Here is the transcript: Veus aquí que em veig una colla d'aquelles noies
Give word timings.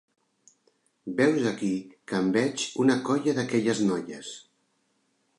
Veus 1.17 1.43
aquí 1.49 1.69
que 2.11 2.17
em 2.21 2.31
veig 2.37 2.63
una 2.85 2.95
colla 3.09 3.35
d'aquelles 3.41 3.83
noies 3.91 4.33